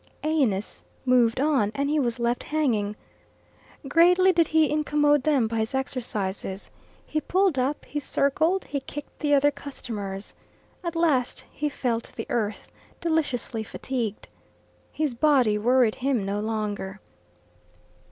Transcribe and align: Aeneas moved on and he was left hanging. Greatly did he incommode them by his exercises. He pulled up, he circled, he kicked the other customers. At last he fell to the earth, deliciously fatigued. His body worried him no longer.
Aeneas 0.23 0.83
moved 1.05 1.39
on 1.39 1.71
and 1.75 1.87
he 1.87 1.99
was 1.99 2.17
left 2.17 2.41
hanging. 2.45 2.95
Greatly 3.87 4.33
did 4.33 4.47
he 4.47 4.67
incommode 4.67 5.21
them 5.21 5.45
by 5.47 5.57
his 5.59 5.75
exercises. 5.75 6.71
He 7.05 7.21
pulled 7.21 7.59
up, 7.59 7.85
he 7.85 7.99
circled, 7.99 8.63
he 8.63 8.79
kicked 8.79 9.19
the 9.19 9.35
other 9.35 9.51
customers. 9.51 10.33
At 10.83 10.95
last 10.95 11.45
he 11.51 11.69
fell 11.69 11.99
to 12.01 12.15
the 12.15 12.25
earth, 12.29 12.71
deliciously 12.99 13.61
fatigued. 13.63 14.27
His 14.91 15.13
body 15.13 15.59
worried 15.59 15.93
him 16.01 16.25
no 16.25 16.39
longer. 16.39 16.99